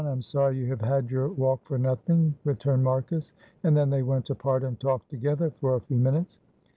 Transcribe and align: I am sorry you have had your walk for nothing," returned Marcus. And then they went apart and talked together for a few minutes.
I 0.03 0.09
am 0.11 0.23
sorry 0.23 0.57
you 0.57 0.65
have 0.65 0.81
had 0.81 1.11
your 1.11 1.29
walk 1.29 1.63
for 1.67 1.77
nothing," 1.77 2.33
returned 2.43 2.83
Marcus. 2.83 3.33
And 3.63 3.77
then 3.77 3.91
they 3.91 4.01
went 4.01 4.31
apart 4.31 4.63
and 4.63 4.79
talked 4.79 5.11
together 5.11 5.51
for 5.51 5.75
a 5.75 5.81
few 5.81 5.97
minutes. 5.97 6.39